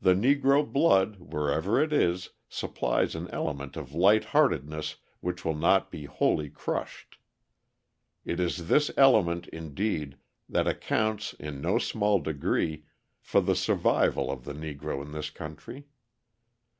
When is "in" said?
11.34-11.60, 15.00-15.12